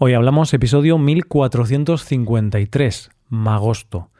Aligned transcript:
Hoy 0.00 0.14
hablamos 0.14 0.54
episodio 0.54 0.96
1453, 0.96 3.10
Magosto. 3.30 4.10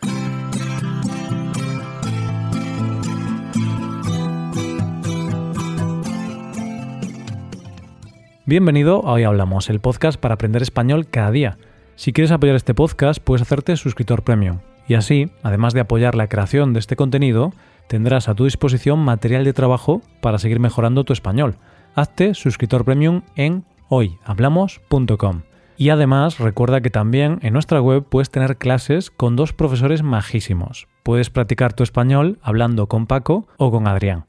Bienvenido 8.44 9.06
a 9.06 9.12
Hoy 9.12 9.22
Hablamos, 9.22 9.70
el 9.70 9.78
podcast 9.78 10.18
para 10.18 10.34
aprender 10.34 10.62
español 10.62 11.06
cada 11.08 11.30
día. 11.30 11.58
Si 11.94 12.12
quieres 12.12 12.32
apoyar 12.32 12.56
este 12.56 12.74
podcast, 12.74 13.22
puedes 13.22 13.42
hacerte 13.42 13.76
suscriptor 13.76 14.24
premium. 14.24 14.58
Y 14.88 14.94
así, 14.94 15.30
además 15.44 15.74
de 15.74 15.80
apoyar 15.82 16.16
la 16.16 16.26
creación 16.26 16.72
de 16.72 16.80
este 16.80 16.96
contenido, 16.96 17.52
tendrás 17.86 18.28
a 18.28 18.34
tu 18.34 18.46
disposición 18.46 18.98
material 18.98 19.44
de 19.44 19.52
trabajo 19.52 20.02
para 20.20 20.40
seguir 20.40 20.58
mejorando 20.58 21.04
tu 21.04 21.12
español. 21.12 21.54
Hazte 21.94 22.34
suscriptor 22.34 22.84
premium 22.84 23.22
en 23.36 23.64
hoyhablamos.com. 23.90 25.42
Y 25.80 25.90
además 25.90 26.40
recuerda 26.40 26.80
que 26.80 26.90
también 26.90 27.38
en 27.40 27.52
nuestra 27.52 27.80
web 27.80 28.04
puedes 28.04 28.30
tener 28.30 28.56
clases 28.56 29.12
con 29.12 29.36
dos 29.36 29.52
profesores 29.52 30.02
majísimos. 30.02 30.88
Puedes 31.04 31.30
practicar 31.30 31.72
tu 31.72 31.84
español 31.84 32.40
hablando 32.42 32.88
con 32.88 33.06
Paco 33.06 33.46
o 33.58 33.70
con 33.70 33.86
Adrián. 33.86 34.26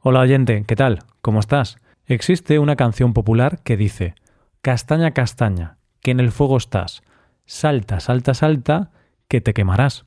Hola 0.00 0.20
oyente, 0.20 0.62
¿qué 0.66 0.76
tal? 0.76 1.04
¿Cómo 1.22 1.40
estás? 1.40 1.78
Existe 2.04 2.58
una 2.58 2.76
canción 2.76 3.14
popular 3.14 3.62
que 3.62 3.78
dice, 3.78 4.14
Castaña, 4.60 5.12
castaña, 5.12 5.78
que 6.02 6.10
en 6.10 6.20
el 6.20 6.32
fuego 6.32 6.58
estás, 6.58 7.02
salta, 7.46 7.98
salta, 8.00 8.34
salta, 8.34 8.90
que 9.26 9.40
te 9.40 9.54
quemarás. 9.54 10.04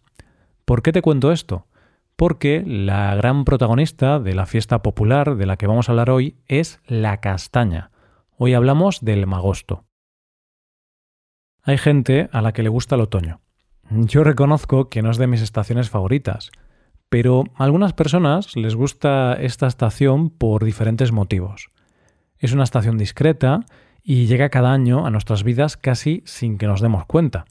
¿Por 0.63 0.83
qué 0.83 0.91
te 0.91 1.01
cuento 1.01 1.31
esto? 1.31 1.65
Porque 2.15 2.63
la 2.67 3.15
gran 3.15 3.45
protagonista 3.45 4.19
de 4.19 4.35
la 4.35 4.45
fiesta 4.45 4.83
popular 4.83 5.37
de 5.37 5.47
la 5.47 5.57
que 5.57 5.65
vamos 5.65 5.89
a 5.89 5.93
hablar 5.93 6.11
hoy 6.11 6.37
es 6.45 6.79
la 6.85 7.17
castaña. 7.17 7.89
Hoy 8.37 8.53
hablamos 8.53 9.01
del 9.01 9.25
magosto. 9.25 9.85
Hay 11.65 11.77
gente 11.77 12.27
a 12.33 12.41
la 12.41 12.51
que 12.51 12.61
le 12.61 12.67
gusta 12.67 12.95
el 12.95 13.01
otoño. 13.01 13.39
Yo 13.89 14.25
reconozco 14.25 14.89
que 14.89 15.01
no 15.01 15.11
es 15.11 15.17
de 15.17 15.27
mis 15.27 15.41
estaciones 15.41 15.89
favoritas, 15.89 16.51
pero 17.07 17.45
a 17.55 17.63
algunas 17.63 17.93
personas 17.93 18.57
les 18.57 18.75
gusta 18.75 19.33
esta 19.35 19.67
estación 19.67 20.29
por 20.29 20.65
diferentes 20.65 21.13
motivos. 21.13 21.69
Es 22.37 22.51
una 22.51 22.65
estación 22.65 22.97
discreta 22.97 23.61
y 24.03 24.25
llega 24.25 24.49
cada 24.49 24.73
año 24.73 25.05
a 25.05 25.09
nuestras 25.09 25.43
vidas 25.43 25.77
casi 25.77 26.21
sin 26.25 26.57
que 26.57 26.67
nos 26.67 26.81
demos 26.81 27.05
cuenta. 27.05 27.45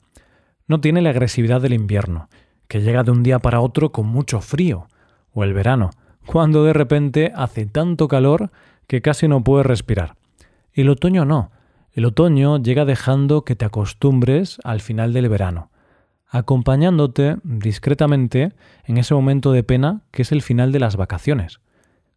No 0.67 0.79
tiene 0.79 1.01
la 1.01 1.09
agresividad 1.09 1.59
del 1.59 1.73
invierno, 1.73 2.29
que 2.67 2.81
llega 2.81 3.01
de 3.01 3.09
un 3.09 3.23
día 3.23 3.39
para 3.39 3.61
otro 3.61 3.91
con 3.91 4.05
mucho 4.05 4.41
frío, 4.41 4.89
o 5.31 5.43
el 5.43 5.55
verano, 5.55 5.89
cuando 6.27 6.63
de 6.63 6.73
repente 6.73 7.31
hace 7.35 7.65
tanto 7.65 8.07
calor 8.07 8.51
que 8.85 9.01
casi 9.01 9.27
no 9.27 9.43
puedes 9.43 9.65
respirar. 9.65 10.17
El 10.71 10.89
otoño 10.89 11.25
no, 11.25 11.49
el 11.93 12.05
otoño 12.05 12.57
llega 12.57 12.85
dejando 12.85 13.45
que 13.45 13.55
te 13.55 13.65
acostumbres 13.65 14.59
al 14.63 14.81
final 14.81 15.13
del 15.13 15.29
verano, 15.29 15.69
acompañándote 16.27 17.37
discretamente 17.43 18.53
en 18.85 18.97
ese 18.97 19.13
momento 19.13 19.51
de 19.51 19.63
pena 19.63 20.01
que 20.11 20.23
es 20.23 20.31
el 20.31 20.41
final 20.41 20.71
de 20.71 20.79
las 20.79 20.95
vacaciones. 20.95 21.59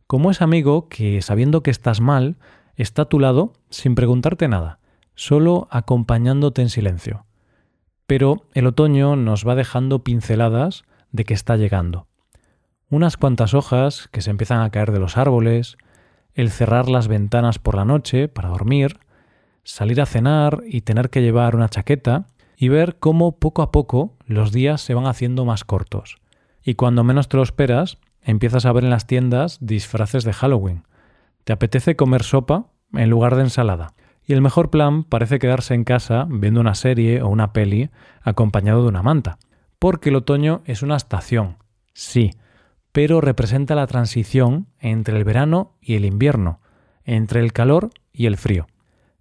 Como 0.06 0.30
es 0.30 0.40
amigo 0.40 0.88
que, 0.88 1.20
sabiendo 1.20 1.62
que 1.62 1.70
estás 1.70 2.00
mal, 2.00 2.36
está 2.76 3.02
a 3.02 3.08
tu 3.08 3.20
lado 3.20 3.52
sin 3.68 3.94
preguntarte 3.94 4.48
nada, 4.48 4.78
solo 5.14 5.68
acompañándote 5.70 6.62
en 6.62 6.70
silencio. 6.70 7.26
Pero 8.06 8.46
el 8.54 8.66
otoño 8.66 9.14
nos 9.14 9.46
va 9.46 9.56
dejando 9.56 10.02
pinceladas 10.04 10.84
de 11.12 11.24
que 11.24 11.34
está 11.34 11.56
llegando. 11.56 12.06
Unas 12.88 13.18
cuantas 13.18 13.52
hojas 13.52 14.08
que 14.10 14.22
se 14.22 14.30
empiezan 14.30 14.62
a 14.62 14.70
caer 14.70 14.92
de 14.92 15.00
los 15.00 15.18
árboles, 15.18 15.76
el 16.34 16.50
cerrar 16.50 16.88
las 16.88 17.08
ventanas 17.08 17.58
por 17.58 17.74
la 17.74 17.84
noche 17.84 18.28
para 18.28 18.48
dormir, 18.48 19.00
salir 19.66 20.00
a 20.00 20.06
cenar 20.06 20.62
y 20.66 20.82
tener 20.82 21.10
que 21.10 21.22
llevar 21.22 21.56
una 21.56 21.68
chaqueta 21.68 22.28
y 22.56 22.68
ver 22.68 22.98
cómo 22.98 23.38
poco 23.38 23.62
a 23.62 23.72
poco 23.72 24.16
los 24.24 24.52
días 24.52 24.80
se 24.80 24.94
van 24.94 25.06
haciendo 25.06 25.44
más 25.44 25.64
cortos. 25.64 26.18
Y 26.62 26.74
cuando 26.74 27.04
menos 27.04 27.28
te 27.28 27.36
lo 27.36 27.42
esperas, 27.42 27.98
empiezas 28.22 28.64
a 28.64 28.72
ver 28.72 28.84
en 28.84 28.90
las 28.90 29.06
tiendas 29.06 29.58
disfraces 29.60 30.24
de 30.24 30.32
Halloween. 30.32 30.84
Te 31.44 31.52
apetece 31.52 31.96
comer 31.96 32.22
sopa 32.22 32.66
en 32.92 33.10
lugar 33.10 33.34
de 33.34 33.42
ensalada. 33.42 33.92
Y 34.24 34.32
el 34.32 34.40
mejor 34.40 34.70
plan 34.70 35.04
parece 35.04 35.38
quedarse 35.38 35.74
en 35.74 35.84
casa 35.84 36.26
viendo 36.28 36.60
una 36.60 36.74
serie 36.74 37.22
o 37.22 37.28
una 37.28 37.52
peli 37.52 37.90
acompañado 38.22 38.82
de 38.82 38.88
una 38.88 39.02
manta. 39.02 39.38
Porque 39.78 40.08
el 40.08 40.16
otoño 40.16 40.62
es 40.64 40.82
una 40.82 40.96
estación, 40.96 41.58
sí, 41.92 42.30
pero 42.92 43.20
representa 43.20 43.74
la 43.74 43.86
transición 43.86 44.68
entre 44.80 45.16
el 45.16 45.24
verano 45.24 45.76
y 45.80 45.94
el 45.94 46.04
invierno, 46.04 46.60
entre 47.04 47.40
el 47.40 47.52
calor 47.52 47.90
y 48.12 48.26
el 48.26 48.36
frío. 48.36 48.66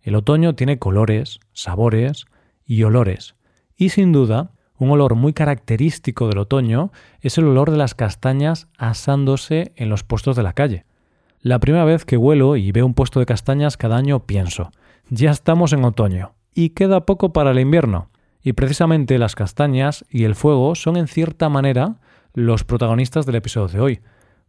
El 0.05 0.13
otoño 0.13 0.53
tiene 0.53 0.77
colores, 0.77 1.39
sabores 1.51 2.27
y 2.63 2.83
olores. 2.83 3.33
Y 3.75 3.89
sin 3.89 4.11
duda, 4.11 4.51
un 4.77 4.91
olor 4.91 5.15
muy 5.15 5.33
característico 5.33 6.27
del 6.27 6.37
otoño 6.37 6.91
es 7.21 7.39
el 7.39 7.45
olor 7.45 7.71
de 7.71 7.77
las 7.77 7.95
castañas 7.95 8.67
asándose 8.77 9.73
en 9.75 9.89
los 9.89 10.03
puestos 10.03 10.35
de 10.35 10.43
la 10.43 10.53
calle. 10.53 10.85
La 11.41 11.57
primera 11.57 11.85
vez 11.85 12.05
que 12.05 12.17
huelo 12.17 12.55
y 12.55 12.71
veo 12.71 12.85
un 12.85 12.93
puesto 12.93 13.19
de 13.19 13.25
castañas 13.25 13.77
cada 13.77 13.97
año 13.97 14.27
pienso, 14.27 14.69
ya 15.09 15.31
estamos 15.31 15.73
en 15.73 15.83
otoño 15.83 16.35
y 16.53 16.69
queda 16.69 17.07
poco 17.07 17.33
para 17.33 17.49
el 17.49 17.59
invierno. 17.59 18.11
Y 18.43 18.53
precisamente 18.53 19.17
las 19.17 19.33
castañas 19.33 20.05
y 20.11 20.25
el 20.25 20.35
fuego 20.35 20.75
son 20.75 20.97
en 20.97 21.07
cierta 21.07 21.49
manera 21.49 21.95
los 22.35 22.63
protagonistas 22.63 23.25
del 23.25 23.37
episodio 23.37 23.69
de 23.69 23.79
hoy, 23.79 23.99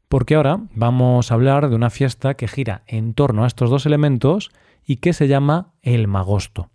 porque 0.09 0.35
ahora 0.35 0.61
vamos 0.75 1.31
a 1.31 1.35
hablar 1.35 1.71
de 1.71 1.77
una 1.77 1.89
fiesta 1.89 2.35
que 2.35 2.47
gira 2.47 2.83
en 2.87 3.15
torno 3.15 3.45
a 3.45 3.47
estos 3.47 3.71
dos 3.71 3.87
elementos 3.87 4.51
y 4.87 4.97
que 4.97 5.13
se 5.13 5.29
llama 5.29 5.75
el 5.83 6.07
magosto. 6.09 6.71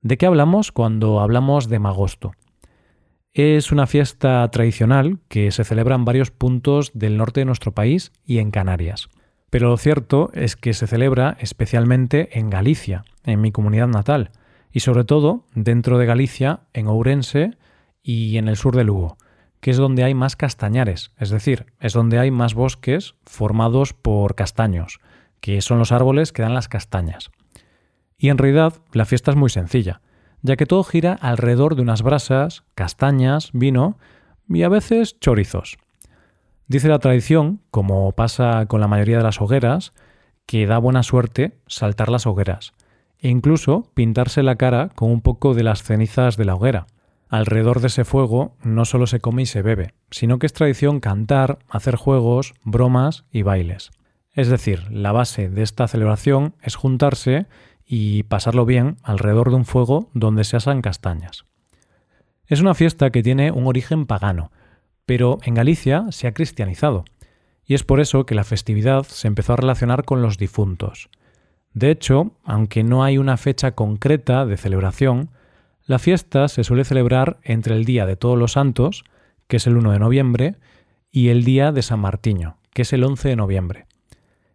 ¿De 0.00 0.16
qué 0.16 0.26
hablamos 0.26 0.72
cuando 0.72 1.20
hablamos 1.20 1.68
de 1.68 1.78
magosto? 1.78 2.32
Es 3.32 3.70
una 3.70 3.86
fiesta 3.86 4.48
tradicional 4.50 5.20
que 5.28 5.52
se 5.52 5.64
celebra 5.64 5.94
en 5.94 6.04
varios 6.04 6.30
puntos 6.30 6.90
del 6.94 7.16
norte 7.16 7.40
de 7.40 7.46
nuestro 7.46 7.72
país 7.72 8.12
y 8.24 8.38
en 8.38 8.50
Canarias. 8.50 9.08
Pero 9.50 9.68
lo 9.68 9.76
cierto 9.76 10.30
es 10.32 10.56
que 10.56 10.74
se 10.74 10.86
celebra 10.86 11.36
especialmente 11.38 12.38
en 12.38 12.50
Galicia, 12.50 13.04
en 13.24 13.40
mi 13.40 13.52
comunidad 13.52 13.88
natal, 13.88 14.32
y 14.72 14.80
sobre 14.80 15.04
todo 15.04 15.44
dentro 15.54 15.98
de 15.98 16.06
Galicia, 16.06 16.60
en 16.72 16.88
Ourense 16.88 17.58
y 18.02 18.38
en 18.38 18.48
el 18.48 18.56
sur 18.56 18.74
de 18.74 18.84
Lugo, 18.84 19.18
que 19.60 19.70
es 19.70 19.76
donde 19.76 20.04
hay 20.04 20.14
más 20.14 20.36
castañares, 20.36 21.12
es 21.18 21.30
decir, 21.30 21.66
es 21.78 21.92
donde 21.92 22.18
hay 22.18 22.30
más 22.30 22.54
bosques 22.54 23.14
formados 23.24 23.92
por 23.92 24.34
castaños, 24.34 24.98
que 25.42 25.60
son 25.60 25.78
los 25.78 25.92
árboles 25.92 26.32
que 26.32 26.40
dan 26.40 26.54
las 26.54 26.68
castañas. 26.68 27.30
Y 28.16 28.30
en 28.30 28.38
realidad 28.38 28.74
la 28.92 29.04
fiesta 29.04 29.32
es 29.32 29.36
muy 29.36 29.50
sencilla, 29.50 30.00
ya 30.40 30.56
que 30.56 30.66
todo 30.66 30.84
gira 30.84 31.18
alrededor 31.20 31.74
de 31.74 31.82
unas 31.82 32.00
brasas, 32.00 32.62
castañas, 32.76 33.50
vino 33.52 33.98
y 34.48 34.62
a 34.62 34.68
veces 34.68 35.18
chorizos. 35.18 35.76
Dice 36.68 36.88
la 36.88 37.00
tradición, 37.00 37.60
como 37.72 38.12
pasa 38.12 38.66
con 38.66 38.80
la 38.80 38.86
mayoría 38.86 39.18
de 39.18 39.24
las 39.24 39.40
hogueras, 39.40 39.92
que 40.46 40.66
da 40.66 40.78
buena 40.78 41.02
suerte 41.02 41.58
saltar 41.66 42.08
las 42.08 42.26
hogueras 42.26 42.72
e 43.18 43.28
incluso 43.28 43.90
pintarse 43.94 44.42
la 44.44 44.56
cara 44.56 44.90
con 44.94 45.10
un 45.10 45.22
poco 45.22 45.54
de 45.54 45.64
las 45.64 45.82
cenizas 45.82 46.36
de 46.36 46.44
la 46.44 46.54
hoguera. 46.54 46.86
Alrededor 47.28 47.80
de 47.80 47.88
ese 47.88 48.04
fuego 48.04 48.54
no 48.62 48.84
solo 48.84 49.08
se 49.08 49.20
come 49.20 49.42
y 49.42 49.46
se 49.46 49.62
bebe, 49.62 49.94
sino 50.10 50.38
que 50.38 50.46
es 50.46 50.52
tradición 50.52 51.00
cantar, 51.00 51.58
hacer 51.68 51.96
juegos, 51.96 52.54
bromas 52.64 53.24
y 53.32 53.42
bailes. 53.42 53.90
Es 54.34 54.48
decir, 54.48 54.90
la 54.90 55.12
base 55.12 55.50
de 55.50 55.62
esta 55.62 55.86
celebración 55.88 56.54
es 56.62 56.74
juntarse 56.74 57.46
y 57.84 58.22
pasarlo 58.24 58.64
bien 58.64 58.96
alrededor 59.02 59.50
de 59.50 59.56
un 59.56 59.64
fuego 59.66 60.10
donde 60.14 60.44
se 60.44 60.56
asan 60.56 60.80
castañas. 60.80 61.44
Es 62.46 62.60
una 62.60 62.74
fiesta 62.74 63.10
que 63.10 63.22
tiene 63.22 63.50
un 63.50 63.66
origen 63.66 64.06
pagano, 64.06 64.50
pero 65.04 65.38
en 65.44 65.54
Galicia 65.54 66.06
se 66.10 66.26
ha 66.26 66.32
cristianizado, 66.34 67.04
y 67.64 67.74
es 67.74 67.84
por 67.84 68.00
eso 68.00 68.24
que 68.24 68.34
la 68.34 68.44
festividad 68.44 69.04
se 69.04 69.28
empezó 69.28 69.52
a 69.52 69.56
relacionar 69.56 70.04
con 70.04 70.22
los 70.22 70.38
difuntos. 70.38 71.10
De 71.74 71.90
hecho, 71.90 72.32
aunque 72.44 72.84
no 72.84 73.04
hay 73.04 73.18
una 73.18 73.36
fecha 73.36 73.72
concreta 73.72 74.46
de 74.46 74.56
celebración, 74.56 75.30
la 75.84 75.98
fiesta 75.98 76.48
se 76.48 76.64
suele 76.64 76.84
celebrar 76.84 77.38
entre 77.42 77.74
el 77.74 77.84
Día 77.84 78.06
de 78.06 78.16
Todos 78.16 78.38
los 78.38 78.52
Santos, 78.52 79.04
que 79.48 79.56
es 79.56 79.66
el 79.66 79.76
1 79.76 79.92
de 79.92 79.98
noviembre, 79.98 80.56
y 81.10 81.28
el 81.28 81.44
Día 81.44 81.72
de 81.72 81.82
San 81.82 82.00
Martiño, 82.00 82.56
que 82.72 82.82
es 82.82 82.92
el 82.92 83.04
11 83.04 83.30
de 83.30 83.36
noviembre. 83.36 83.86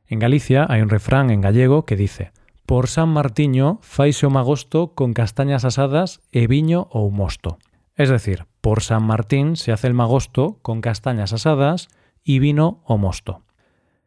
En 0.10 0.20
Galicia 0.20 0.66
hay 0.70 0.82
un 0.82 0.90
refrán 0.90 1.30
en 1.32 1.42
gallego 1.42 1.86
que 1.86 1.98
dice 1.98 2.32
Por 2.66 2.88
San 2.88 3.10
Martiño 3.10 3.80
faise 3.82 4.26
o 4.26 4.30
magosto 4.30 4.96
con 4.96 5.14
castañas 5.14 5.66
asadas 5.68 6.24
e 6.32 6.48
viño 6.48 6.88
ou 6.96 7.12
mosto. 7.12 7.60
Es 8.00 8.08
decir, 8.08 8.48
por 8.64 8.80
San 8.80 9.04
Martín 9.04 9.60
se 9.60 9.72
hace 9.72 9.88
el 9.88 9.94
magosto 9.94 10.60
con 10.62 10.80
castañas 10.80 11.34
asadas 11.34 11.90
y 12.24 12.40
vino 12.40 12.80
o 12.86 12.98
mosto. 12.98 13.44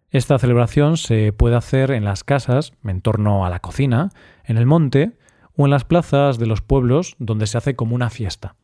Esta 0.08 0.38
celebración 0.38 0.97
se 0.97 1.32
puede 1.32 1.56
hacer 1.56 1.91
en 1.91 2.05
las 2.05 2.25
casas, 2.25 2.73
en 2.82 3.00
torno 3.00 3.44
a 3.44 3.50
la 3.50 3.61
cocina, 3.61 4.11
en 4.44 4.56
el 4.56 4.67
monte 4.67 5.19
o 5.56 5.67
en 5.67 5.70
las 5.70 5.85
plazas 5.85 6.38
de 6.38 6.47
los 6.47 6.62
pueblos 6.62 7.17
donde 7.19 7.47
se 7.47 7.58
hace 7.58 7.76
como 7.76 7.94
una 7.94 8.11
fiesta. 8.11 8.56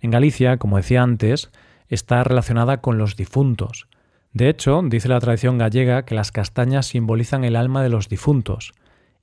En 0.00 0.10
Galicia, 0.10 0.56
como 0.58 0.76
decía 0.76 1.02
antes, 1.02 1.50
está 1.88 2.24
relacionada 2.24 2.80
con 2.80 2.98
los 2.98 3.16
difuntos, 3.16 3.88
de 4.36 4.50
hecho, 4.50 4.82
dice 4.84 5.08
la 5.08 5.18
tradición 5.18 5.56
gallega 5.56 6.04
que 6.04 6.14
las 6.14 6.30
castañas 6.30 6.84
simbolizan 6.84 7.42
el 7.42 7.56
alma 7.56 7.82
de 7.82 7.88
los 7.88 8.10
difuntos, 8.10 8.74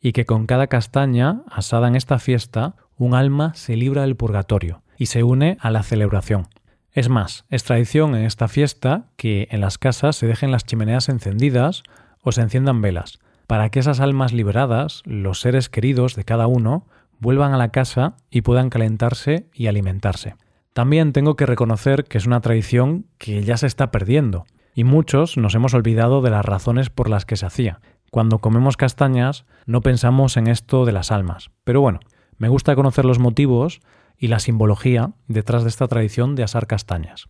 y 0.02 0.12
que 0.12 0.26
con 0.26 0.48
cada 0.48 0.66
castaña 0.66 1.44
asada 1.52 1.88
en 1.88 1.96
esta 1.96 2.18
fiesta 2.18 2.74
un 2.98 3.14
alma 3.14 3.54
se 3.54 3.76
libra 3.76 4.02
del 4.02 4.16
purgatorio 4.16 4.82
y 4.98 5.06
se 5.06 5.22
une 5.22 5.58
a 5.60 5.70
la 5.70 5.84
celebración. 5.84 6.48
Es 6.94 7.10
más, 7.10 7.46
es 7.52 7.64
tradición 7.64 8.16
en 8.16 8.26
esta 8.26 8.48
fiesta 8.48 9.06
que 9.16 9.48
en 9.52 9.62
las 9.62 9.78
casas 9.78 10.16
se 10.16 10.26
dejen 10.26 10.50
las 10.50 10.66
chimeneas 10.66 11.10
encendidas 11.10 11.84
o 12.24 12.32
se 12.32 12.42
enciendan 12.42 12.82
velas, 12.82 13.20
para 13.46 13.70
que 13.70 13.82
esas 13.82 14.00
almas 14.00 14.34
liberadas, 14.34 15.04
los 15.06 15.42
seres 15.42 15.70
queridos 15.70 16.16
de 16.16 16.24
cada 16.24 16.48
uno, 16.48 16.88
vuelvan 17.20 17.54
a 17.54 17.58
la 17.58 17.70
casa 17.70 18.16
y 18.32 18.42
puedan 18.42 18.72
calentarse 18.72 19.46
y 19.54 19.68
alimentarse. 19.68 20.38
También 20.74 21.14
tengo 21.14 21.36
que 21.36 21.46
reconocer 21.46 22.06
que 22.06 22.18
es 22.18 22.26
una 22.26 22.42
tradición 22.42 23.06
que 23.20 23.44
ya 23.44 23.58
se 23.58 23.68
está 23.68 23.92
perdiendo, 23.92 24.46
y 24.74 24.84
muchos 24.84 25.38
nos 25.38 25.56
hemos 25.56 25.74
olvidado 25.74 26.22
de 26.22 26.30
las 26.30 26.46
razones 26.46 26.90
por 26.90 27.10
las 27.10 27.26
que 27.26 27.38
se 27.38 27.46
hacía. 27.46 27.80
Cuando 28.12 28.40
comemos 28.40 28.78
castañas 28.78 29.46
no 29.66 29.82
pensamos 29.82 30.38
en 30.38 30.48
esto 30.48 30.86
de 30.86 30.92
las 30.92 31.12
almas. 31.12 31.52
Pero 31.64 31.82
bueno, 31.82 32.00
me 32.38 32.50
gusta 32.50 32.76
conocer 32.76 33.06
los 33.06 33.20
motivos 33.20 33.82
y 34.18 34.28
la 34.28 34.40
simbología 34.40 35.14
detrás 35.28 35.64
de 35.64 35.70
esta 35.70 35.88
tradición 35.88 36.36
de 36.36 36.44
asar 36.44 36.68
castañas. 36.68 37.28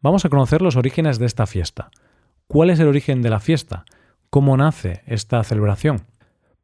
Vamos 0.00 0.24
a 0.24 0.28
conocer 0.28 0.62
los 0.62 0.76
orígenes 0.76 1.18
de 1.18 1.26
esta 1.26 1.46
fiesta. 1.46 1.90
¿Cuál 2.46 2.70
es 2.70 2.80
el 2.80 2.88
origen 2.88 3.22
de 3.22 3.30
la 3.30 3.40
fiesta? 3.40 3.84
¿Cómo 4.30 4.56
nace 4.56 5.02
esta 5.06 5.42
celebración? 5.44 6.06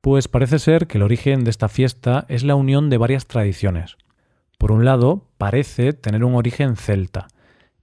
Pues 0.01 0.29
parece 0.29 0.59
ser 0.59 0.87
que 0.87 0.99
el 0.99 1.03
origen 1.03 1.45
de 1.45 1.51
esta 1.51 1.69
fiesta 1.69 2.25
es 2.29 2.43
la 2.43 2.55
unión 2.55 2.91
de 2.91 2.99
varias 2.99 3.27
tradiciones. 3.27 3.97
Por 4.59 4.73
un 4.73 4.85
lado, 4.85 5.27
parece 5.39 5.93
tener 5.93 6.25
un 6.25 6.35
origen 6.35 6.77
celta, 6.77 7.29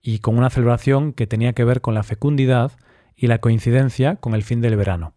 y 0.07 0.19
con 0.19 0.38
una 0.38 0.50
celebración 0.50 1.12
que 1.12 1.27
tenía 1.27 1.51
que 1.51 1.65
ver 1.65 1.81
con 1.81 1.94
la 1.94 2.01
fecundidad 2.01 2.71
y 3.13 3.27
la 3.27 3.39
coincidencia 3.39 4.15
con 4.15 4.36
el 4.36 4.44
fin 4.44 4.62
del 4.62 4.77
verano. 4.77 5.15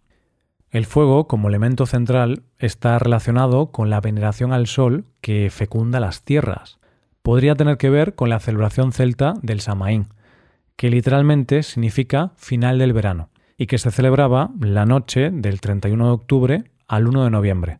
El 0.68 0.84
fuego, 0.84 1.28
como 1.28 1.48
elemento 1.48 1.86
central, 1.86 2.42
está 2.58 2.98
relacionado 2.98 3.70
con 3.70 3.88
la 3.88 4.00
veneración 4.00 4.52
al 4.52 4.66
sol 4.66 5.04
que 5.20 5.48
fecunda 5.50 6.00
las 6.00 6.24
tierras. 6.24 6.80
Podría 7.22 7.54
tener 7.54 7.76
que 7.76 7.88
ver 7.88 8.16
con 8.16 8.30
la 8.30 8.40
celebración 8.40 8.90
celta 8.90 9.34
del 9.42 9.60
Samaín, 9.60 10.08
que 10.74 10.90
literalmente 10.90 11.62
significa 11.62 12.32
final 12.34 12.80
del 12.80 12.92
verano, 12.92 13.30
y 13.56 13.68
que 13.68 13.78
se 13.78 13.92
celebraba 13.92 14.50
la 14.58 14.86
noche 14.86 15.30
del 15.30 15.60
31 15.60 16.04
de 16.04 16.10
octubre 16.10 16.64
al 16.88 17.06
1 17.06 17.22
de 17.22 17.30
noviembre. 17.30 17.78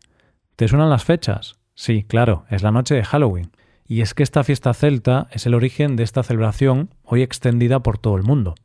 ¿Te 0.55 0.69
suenan 0.69 0.89
las 0.89 1.03
fechas? 1.03 1.55
Sí, 1.73 2.05
claro, 2.07 2.45
es 2.49 2.63
la 2.63 2.71
noche 2.71 2.95
de 2.95 3.03
Halloween. 3.03 3.51
Y 3.91 3.99
es 3.99 4.13
que 4.13 4.23
esta 4.23 4.45
fiesta 4.45 4.73
celta 4.73 5.27
es 5.31 5.45
el 5.45 5.53
origen 5.53 5.97
de 5.97 6.03
esta 6.03 6.23
celebración, 6.23 6.91
hoy 7.03 7.23
extendida 7.23 7.81
por 7.81 7.97
todo 7.97 8.15
el 8.15 8.23
mundo. 8.23 8.55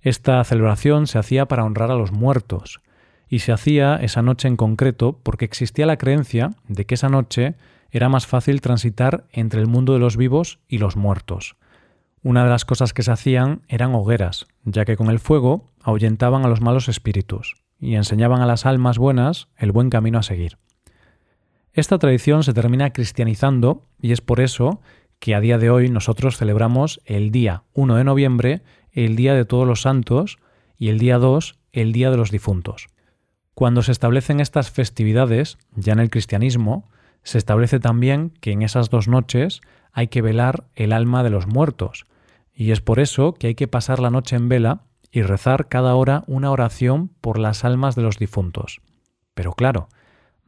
Esta 0.00 0.42
celebración 0.42 1.06
se 1.06 1.20
hacía 1.20 1.46
para 1.46 1.62
honrar 1.62 1.92
a 1.92 1.94
los 1.94 2.10
muertos, 2.10 2.80
y 3.28 3.38
se 3.38 3.52
hacía 3.52 3.94
esa 3.94 4.22
noche 4.22 4.48
en 4.48 4.56
concreto 4.56 5.20
porque 5.22 5.44
existía 5.44 5.86
la 5.86 5.98
creencia 5.98 6.50
de 6.66 6.84
que 6.84 6.96
esa 6.96 7.08
noche 7.08 7.54
era 7.92 8.08
más 8.08 8.26
fácil 8.26 8.60
transitar 8.60 9.22
entre 9.30 9.60
el 9.60 9.68
mundo 9.68 9.92
de 9.92 10.00
los 10.00 10.16
vivos 10.16 10.58
y 10.66 10.78
los 10.78 10.96
muertos. 10.96 11.54
Una 12.24 12.42
de 12.42 12.50
las 12.50 12.64
cosas 12.64 12.92
que 12.92 13.04
se 13.04 13.12
hacían 13.12 13.62
eran 13.68 13.94
hogueras, 13.94 14.48
ya 14.64 14.84
que 14.84 14.96
con 14.96 15.10
el 15.10 15.20
fuego 15.20 15.70
ahuyentaban 15.80 16.44
a 16.44 16.48
los 16.48 16.60
malos 16.60 16.88
espíritus 16.88 17.54
y 17.78 17.94
enseñaban 17.94 18.42
a 18.42 18.46
las 18.46 18.66
almas 18.66 18.98
buenas 18.98 19.46
el 19.56 19.70
buen 19.70 19.90
camino 19.90 20.18
a 20.18 20.24
seguir. 20.24 20.58
Esta 21.74 21.98
tradición 21.98 22.44
se 22.44 22.52
termina 22.52 22.92
cristianizando 22.92 23.86
y 24.00 24.12
es 24.12 24.20
por 24.20 24.40
eso 24.40 24.80
que 25.18 25.34
a 25.34 25.40
día 25.40 25.56
de 25.56 25.70
hoy 25.70 25.88
nosotros 25.88 26.36
celebramos 26.36 27.00
el 27.06 27.30
día 27.30 27.62
1 27.72 27.96
de 27.96 28.04
noviembre, 28.04 28.62
el 28.90 29.16
Día 29.16 29.34
de 29.34 29.46
Todos 29.46 29.66
los 29.66 29.80
Santos, 29.80 30.38
y 30.76 30.88
el 30.88 30.98
día 30.98 31.18
2, 31.18 31.58
el 31.72 31.92
Día 31.92 32.10
de 32.10 32.16
los 32.16 32.30
Difuntos. 32.30 32.88
Cuando 33.54 33.82
se 33.82 33.92
establecen 33.92 34.40
estas 34.40 34.70
festividades, 34.70 35.58
ya 35.74 35.92
en 35.92 36.00
el 36.00 36.10
cristianismo, 36.10 36.90
se 37.22 37.38
establece 37.38 37.78
también 37.78 38.30
que 38.40 38.52
en 38.52 38.62
esas 38.62 38.90
dos 38.90 39.08
noches 39.08 39.60
hay 39.92 40.08
que 40.08 40.22
velar 40.22 40.64
el 40.74 40.92
alma 40.92 41.22
de 41.22 41.30
los 41.30 41.46
muertos, 41.46 42.04
y 42.52 42.72
es 42.72 42.80
por 42.80 42.98
eso 42.98 43.32
que 43.32 43.46
hay 43.46 43.54
que 43.54 43.68
pasar 43.68 44.00
la 44.00 44.10
noche 44.10 44.36
en 44.36 44.48
vela 44.48 44.82
y 45.10 45.22
rezar 45.22 45.68
cada 45.68 45.94
hora 45.94 46.24
una 46.26 46.50
oración 46.50 47.08
por 47.20 47.38
las 47.38 47.64
almas 47.64 47.94
de 47.94 48.02
los 48.02 48.18
difuntos. 48.18 48.80
Pero 49.34 49.52
claro, 49.52 49.88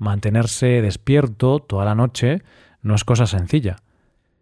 mantenerse 0.04 0.82
despierto 0.82 1.58
toda 1.58 1.84
la 1.84 1.96
noche 1.96 2.42
no 2.82 2.94
es 2.94 3.02
cosa 3.04 3.26
sencilla. 3.26 3.76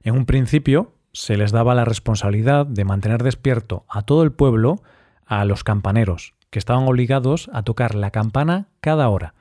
En 0.03 0.15
un 0.15 0.27
principio 0.27 0.93
se 1.13 1.37
les 1.37 1.53
daba 1.53 1.75
la 1.75 1.85
responsabilidad 1.85 2.67
de 2.67 2.85
mantener 2.85 3.23
despierto 3.23 3.85
a 3.89 4.03
todo 4.03 4.25
el 4.25 4.33
pueblo 4.33 4.83
a 5.25 5.45
los 5.45 5.65
campaneros, 5.65 6.35
que 6.51 6.59
estaban 6.59 6.87
obligados 6.87 7.49
a 7.55 7.63
tocar 7.63 7.95
la 7.95 8.11
campana 8.11 8.67
cada 8.81 9.09
hora. 9.09 9.35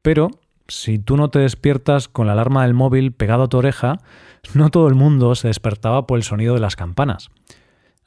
Pero 0.00 0.30
si 0.68 0.98
tú 0.98 1.16
no 1.16 1.28
te 1.28 1.40
despiertas 1.40 2.08
con 2.08 2.26
la 2.26 2.32
alarma 2.32 2.62
del 2.62 2.74
móvil 2.74 3.12
pegado 3.12 3.44
a 3.44 3.48
tu 3.48 3.58
oreja, 3.58 3.98
no 4.54 4.70
todo 4.70 4.88
el 4.88 4.94
mundo 4.94 5.34
se 5.34 5.48
despertaba 5.48 6.06
por 6.06 6.18
el 6.18 6.22
sonido 6.22 6.54
de 6.54 6.60
las 6.60 6.76
campanas. 6.76 7.30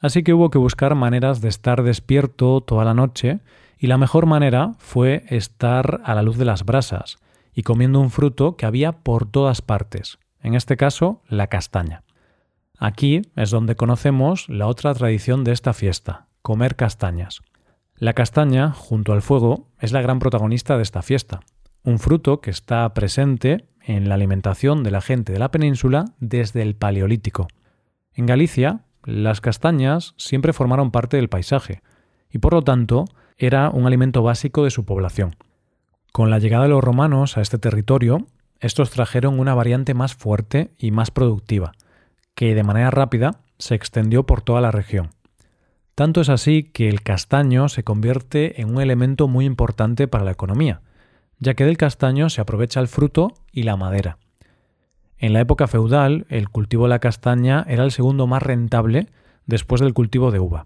Así 0.00 0.22
que 0.22 0.32
hubo 0.32 0.50
que 0.50 0.58
buscar 0.58 0.94
maneras 0.94 1.42
de 1.42 1.50
estar 1.50 1.82
despierto 1.82 2.62
toda 2.62 2.86
la 2.86 2.94
noche 2.94 3.40
y 3.78 3.86
la 3.86 3.98
mejor 3.98 4.24
manera 4.24 4.74
fue 4.78 5.24
estar 5.28 6.00
a 6.04 6.14
la 6.14 6.22
luz 6.22 6.38
de 6.38 6.46
las 6.46 6.64
brasas 6.64 7.18
y 7.54 7.62
comiendo 7.62 8.00
un 8.00 8.10
fruto 8.10 8.56
que 8.56 8.66
había 8.66 8.92
por 8.92 9.30
todas 9.30 9.62
partes, 9.62 10.18
en 10.42 10.54
este 10.54 10.76
caso 10.76 11.22
la 11.28 11.48
castaña. 11.48 12.04
Aquí 12.78 13.22
es 13.36 13.50
donde 13.50 13.76
conocemos 13.76 14.48
la 14.48 14.66
otra 14.66 14.94
tradición 14.94 15.44
de 15.44 15.52
esta 15.52 15.74
fiesta, 15.74 16.28
comer 16.42 16.76
castañas. 16.76 17.42
La 17.94 18.14
castaña, 18.14 18.72
junto 18.72 19.12
al 19.12 19.20
fuego, 19.20 19.68
es 19.78 19.92
la 19.92 20.00
gran 20.00 20.18
protagonista 20.18 20.76
de 20.76 20.82
esta 20.82 21.02
fiesta, 21.02 21.40
un 21.84 21.98
fruto 21.98 22.40
que 22.40 22.50
está 22.50 22.92
presente 22.94 23.68
en 23.82 24.08
la 24.08 24.14
alimentación 24.14 24.82
de 24.82 24.90
la 24.90 25.02
gente 25.02 25.32
de 25.32 25.38
la 25.38 25.50
península 25.50 26.06
desde 26.18 26.62
el 26.62 26.74
Paleolítico. 26.74 27.48
En 28.14 28.26
Galicia, 28.26 28.84
las 29.04 29.40
castañas 29.40 30.14
siempre 30.16 30.52
formaron 30.52 30.90
parte 30.90 31.16
del 31.16 31.28
paisaje, 31.28 31.82
y 32.30 32.38
por 32.38 32.54
lo 32.54 32.62
tanto 32.62 33.04
era 33.36 33.70
un 33.70 33.86
alimento 33.86 34.22
básico 34.22 34.64
de 34.64 34.70
su 34.70 34.84
población. 34.84 35.36
Con 36.12 36.30
la 36.30 36.38
llegada 36.38 36.64
de 36.64 36.70
los 36.70 36.82
romanos 36.82 37.36
a 37.36 37.40
este 37.40 37.58
territorio, 37.58 38.26
estos 38.58 38.90
trajeron 38.90 39.38
una 39.38 39.54
variante 39.54 39.94
más 39.94 40.14
fuerte 40.14 40.72
y 40.76 40.90
más 40.90 41.10
productiva, 41.10 41.72
que 42.34 42.54
de 42.54 42.64
manera 42.64 42.90
rápida 42.90 43.42
se 43.58 43.74
extendió 43.74 44.26
por 44.26 44.42
toda 44.42 44.60
la 44.60 44.72
región. 44.72 45.10
Tanto 45.94 46.20
es 46.20 46.28
así 46.28 46.64
que 46.64 46.88
el 46.88 47.02
castaño 47.02 47.68
se 47.68 47.84
convierte 47.84 48.60
en 48.60 48.70
un 48.70 48.80
elemento 48.80 49.28
muy 49.28 49.44
importante 49.44 50.08
para 50.08 50.24
la 50.24 50.32
economía, 50.32 50.80
ya 51.38 51.54
que 51.54 51.64
del 51.64 51.76
castaño 51.76 52.28
se 52.28 52.40
aprovecha 52.40 52.80
el 52.80 52.88
fruto 52.88 53.34
y 53.52 53.62
la 53.62 53.76
madera. 53.76 54.18
En 55.16 55.32
la 55.32 55.40
época 55.40 55.68
feudal, 55.68 56.26
el 56.28 56.48
cultivo 56.48 56.84
de 56.84 56.90
la 56.90 56.98
castaña 56.98 57.64
era 57.68 57.84
el 57.84 57.92
segundo 57.92 58.26
más 58.26 58.42
rentable 58.42 59.06
después 59.46 59.80
del 59.80 59.94
cultivo 59.94 60.30
de 60.30 60.40
uva. 60.40 60.62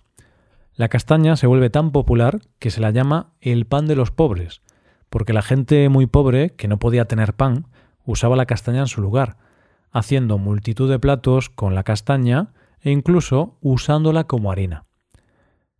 La 0.74 0.88
castaña 0.88 1.36
se 1.36 1.46
vuelve 1.46 1.70
tan 1.70 1.90
popular 1.90 2.40
que 2.58 2.70
se 2.70 2.80
la 2.80 2.90
llama 2.90 3.32
el 3.40 3.66
pan 3.66 3.86
de 3.86 3.96
los 3.96 4.10
pobres, 4.10 4.62
porque 5.14 5.32
la 5.32 5.42
gente 5.42 5.88
muy 5.88 6.06
pobre, 6.06 6.56
que 6.56 6.66
no 6.66 6.80
podía 6.80 7.04
tener 7.04 7.34
pan, 7.34 7.68
usaba 8.04 8.34
la 8.34 8.46
castaña 8.46 8.80
en 8.80 8.88
su 8.88 9.00
lugar, 9.00 9.36
haciendo 9.92 10.38
multitud 10.38 10.90
de 10.90 10.98
platos 10.98 11.50
con 11.50 11.76
la 11.76 11.84
castaña 11.84 12.52
e 12.80 12.90
incluso 12.90 13.56
usándola 13.60 14.24
como 14.24 14.50
harina. 14.50 14.86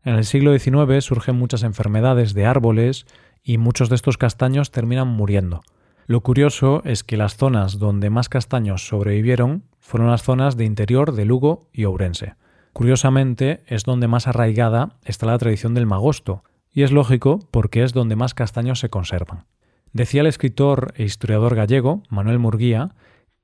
En 0.05 0.15
el 0.15 0.25
siglo 0.25 0.57
XIX 0.57 1.05
surgen 1.05 1.35
muchas 1.35 1.65
enfermedades 1.65 2.33
de 2.33 2.47
árboles 2.47 3.07
y 3.43 3.59
muchos 3.59 3.89
de 3.89 3.97
estos 3.97 4.19
castaños 4.19 4.71
terminan 4.71 5.09
muriendo. 5.09 5.63
Lo 6.07 6.21
curioso 6.21 6.81
es 6.85 7.03
que 7.03 7.17
las 7.17 7.37
zonas 7.37 7.81
donde 7.81 8.11
más 8.11 8.29
castaños 8.29 8.87
sobrevivieron 8.87 9.65
fueron 9.81 10.13
las 10.13 10.23
zonas 10.23 10.57
de 10.57 10.65
interior 10.65 11.13
de 11.13 11.25
Lugo 11.25 11.67
y 11.73 11.87
Ourense. 11.87 12.37
Curiosamente 12.73 13.65
es 13.67 13.83
donde 13.83 14.07
más 14.07 14.29
arraigada 14.29 14.91
está 15.05 15.27
la 15.27 15.39
tradición 15.39 15.75
del 15.75 15.87
magosto, 15.87 16.45
y 16.75 16.83
es 16.83 16.93
lógico 16.93 17.39
porque 17.51 17.85
es 17.85 17.93
donde 17.93 18.17
más 18.17 18.35
castaños 18.35 18.81
se 18.81 18.91
conservan. 18.91 19.47
Decía 19.93 20.23
el 20.23 20.27
escritor 20.27 20.93
e 20.97 21.05
historiador 21.05 21.55
gallego, 21.55 22.03
Manuel 22.11 22.41
Murguía, 22.41 22.95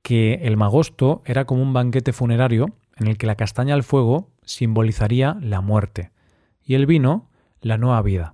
que 0.01 0.33
el 0.43 0.57
magosto 0.57 1.21
era 1.25 1.45
como 1.45 1.63
un 1.63 1.73
banquete 1.73 2.11
funerario 2.11 2.75
en 2.97 3.07
el 3.07 3.17
que 3.17 3.27
la 3.27 3.35
castaña 3.35 3.73
al 3.73 3.83
fuego 3.83 4.29
simbolizaría 4.43 5.37
la 5.41 5.61
muerte, 5.61 6.11
y 6.61 6.75
el 6.75 6.85
vino 6.85 7.29
la 7.61 7.77
nueva 7.77 8.01
vida. 8.01 8.33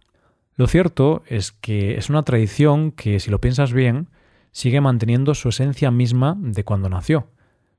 Lo 0.55 0.65
cierto 0.65 1.21
es 1.27 1.51
que 1.51 1.97
es 1.97 2.09
una 2.09 2.23
tradición 2.23 2.91
que, 2.91 3.19
si 3.19 3.29
lo 3.29 3.39
piensas 3.39 3.71
bien, 3.71 4.09
sigue 4.51 4.81
manteniendo 4.81 5.35
su 5.35 5.49
esencia 5.49 5.91
misma 5.91 6.35
de 6.39 6.63
cuando 6.63 6.89
nació. 6.89 7.29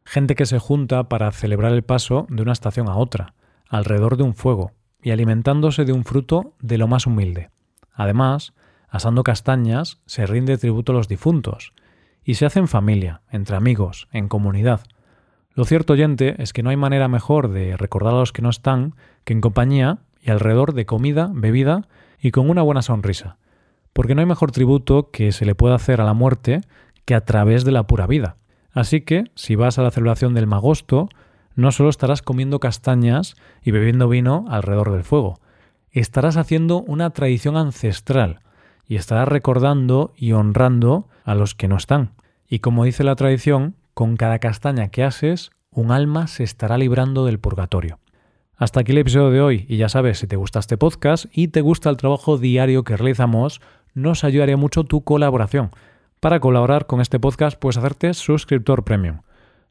Gente 0.04 0.36
que 0.36 0.46
se 0.46 0.60
junta 0.60 1.08
para 1.08 1.32
celebrar 1.32 1.72
el 1.72 1.82
paso 1.82 2.28
de 2.30 2.42
una 2.42 2.52
estación 2.52 2.88
a 2.88 2.96
otra, 2.96 3.34
alrededor 3.68 4.16
de 4.16 4.22
un 4.22 4.34
fuego, 4.34 4.72
y 5.02 5.10
alimentándose 5.10 5.84
de 5.84 5.92
un 5.92 6.04
fruto 6.04 6.54
de 6.60 6.78
lo 6.78 6.88
más 6.88 7.06
humilde. 7.06 7.50
Además, 7.92 8.54
asando 8.88 9.22
castañas, 9.22 10.00
se 10.06 10.26
rinde 10.26 10.58
tributo 10.58 10.92
a 10.92 10.94
los 10.94 11.08
difuntos, 11.08 11.72
y 12.24 12.34
se 12.34 12.46
hace 12.46 12.58
en 12.58 12.68
familia, 12.68 13.22
entre 13.30 13.56
amigos, 13.56 14.08
en 14.12 14.28
comunidad. 14.28 14.80
Lo 15.54 15.64
cierto, 15.64 15.94
oyente, 15.94 16.40
es 16.42 16.52
que 16.52 16.62
no 16.62 16.70
hay 16.70 16.76
manera 16.76 17.08
mejor 17.08 17.48
de 17.48 17.76
recordar 17.76 18.14
a 18.14 18.18
los 18.18 18.32
que 18.32 18.42
no 18.42 18.50
están 18.50 18.94
que 19.24 19.32
en 19.32 19.40
compañía 19.40 19.98
y 20.20 20.30
alrededor 20.30 20.74
de 20.74 20.86
comida, 20.86 21.30
bebida 21.32 21.88
y 22.20 22.30
con 22.30 22.50
una 22.50 22.62
buena 22.62 22.82
sonrisa. 22.82 23.38
porque 23.98 24.14
no 24.14 24.20
hay 24.20 24.26
mejor 24.26 24.52
tributo 24.52 25.10
que 25.10 25.32
se 25.32 25.44
le 25.44 25.56
pueda 25.56 25.74
hacer 25.74 26.00
a 26.00 26.04
la 26.04 26.14
muerte 26.14 26.60
que 27.04 27.16
a 27.16 27.24
través 27.24 27.64
de 27.64 27.72
la 27.72 27.88
pura 27.88 28.06
vida. 28.06 28.36
Así 28.70 29.00
que, 29.00 29.24
si 29.34 29.56
vas 29.56 29.78
a 29.80 29.82
la 29.82 29.90
celebración 29.90 30.34
del 30.34 30.46
magosto, 30.46 31.08
no 31.58 31.72
solo 31.72 31.90
estarás 31.90 32.22
comiendo 32.22 32.60
castañas 32.60 33.34
y 33.64 33.72
bebiendo 33.72 34.08
vino 34.08 34.44
alrededor 34.48 34.92
del 34.92 35.02
fuego, 35.02 35.40
estarás 35.90 36.36
haciendo 36.36 36.82
una 36.82 37.10
tradición 37.10 37.56
ancestral 37.56 38.42
y 38.86 38.94
estarás 38.94 39.26
recordando 39.26 40.12
y 40.16 40.30
honrando 40.32 41.08
a 41.24 41.34
los 41.34 41.56
que 41.56 41.66
no 41.66 41.76
están. 41.76 42.12
Y 42.48 42.60
como 42.60 42.84
dice 42.84 43.02
la 43.02 43.16
tradición, 43.16 43.74
con 43.92 44.16
cada 44.16 44.38
castaña 44.38 44.90
que 44.90 45.02
haces, 45.02 45.50
un 45.72 45.90
alma 45.90 46.28
se 46.28 46.44
estará 46.44 46.78
librando 46.78 47.24
del 47.26 47.40
purgatorio. 47.40 47.98
Hasta 48.56 48.78
aquí 48.80 48.92
el 48.92 48.98
episodio 48.98 49.30
de 49.30 49.40
hoy 49.40 49.66
y 49.68 49.78
ya 49.78 49.88
sabes, 49.88 50.20
si 50.20 50.28
te 50.28 50.36
gusta 50.36 50.60
este 50.60 50.76
podcast 50.76 51.26
y 51.32 51.48
te 51.48 51.60
gusta 51.60 51.90
el 51.90 51.96
trabajo 51.96 52.38
diario 52.38 52.84
que 52.84 52.96
realizamos, 52.96 53.60
nos 53.94 54.22
ayudaría 54.22 54.56
mucho 54.56 54.84
tu 54.84 55.02
colaboración. 55.02 55.72
Para 56.20 56.38
colaborar 56.38 56.86
con 56.86 57.00
este 57.00 57.18
podcast 57.18 57.58
puedes 57.58 57.78
hacerte 57.78 58.14
suscriptor 58.14 58.84
premium. 58.84 59.22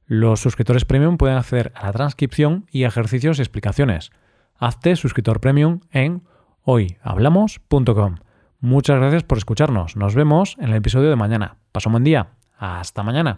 Los 0.07 0.39
suscriptores 0.39 0.85
premium 0.85 1.17
pueden 1.17 1.37
acceder 1.37 1.73
a 1.75 1.87
la 1.87 1.91
transcripción 1.91 2.65
y 2.71 2.85
ejercicios 2.85 3.37
y 3.37 3.41
explicaciones. 3.41 4.11
Hazte 4.57 4.95
suscriptor 4.95 5.41
premium 5.41 5.81
en 5.91 6.23
hoyhablamos.com. 6.63 8.15
Muchas 8.61 8.99
gracias 8.99 9.23
por 9.23 9.37
escucharnos. 9.37 9.97
Nos 9.97 10.15
vemos 10.15 10.55
en 10.59 10.69
el 10.69 10.75
episodio 10.75 11.09
de 11.09 11.17
mañana. 11.17 11.57
Paso 11.73 11.89
un 11.89 11.93
buen 11.93 12.03
día. 12.05 12.29
Hasta 12.57 13.03
mañana. 13.03 13.35